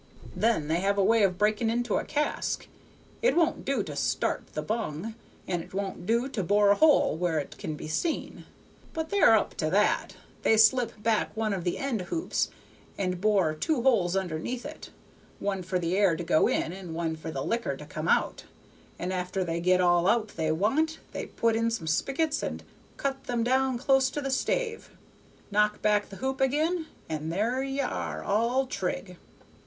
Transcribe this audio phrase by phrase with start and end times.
[0.35, 2.67] "Then they have a way of breaking into a cask.
[3.21, 5.13] It won't do to start the bung,
[5.47, 8.45] and it won't do to bore a hole where it can be seen,
[8.93, 12.49] but they're up to that: they slip back one of the end hoops
[12.97, 14.89] and bore two holes underneath it,
[15.37, 18.45] one for the air to go in and one for the liquor to come out,
[18.97, 22.63] and after they get all out they want they put in some spigots and
[22.97, 24.89] cut them down close to the stave,
[25.51, 29.17] knock back the hoop again, and there ye are, all trig."